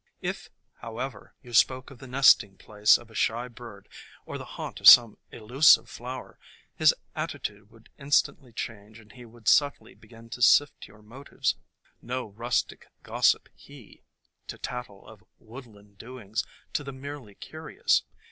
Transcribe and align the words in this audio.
If, 0.23 0.49
however, 0.77 1.35
you 1.43 1.53
spoke 1.53 1.91
of 1.91 1.99
the 1.99 2.07
nesting 2.07 2.57
place 2.57 2.97
of 2.97 3.11
a 3.11 3.13
shy 3.13 3.47
bird 3.47 3.87
or 4.25 4.39
the 4.39 4.45
haunt 4.57 4.79
of 4.79 4.87
some 4.89 5.19
elusive 5.31 5.87
flower, 5.87 6.39
his 6.75 6.95
attitude 7.15 7.69
would 7.69 7.91
instantly 7.99 8.51
change 8.51 8.97
and 8.97 9.11
he 9.11 9.25
would 9.25 9.47
subtly 9.47 9.93
begin 9.93 10.27
to 10.31 10.41
sift 10.41 10.87
your 10.87 11.03
motives. 11.03 11.55
No 12.01 12.25
rustic 12.25 12.87
gossip 13.03 13.47
he, 13.53 14.01
to 14.47 14.57
tattle 14.57 15.07
of 15.07 15.23
woodland 15.37 15.99
doings 15.99 16.43
to 16.73 16.83
the 16.83 16.91
merely 16.91 17.35
curious. 17.35 18.01